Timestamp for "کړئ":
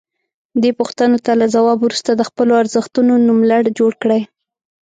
4.01-4.21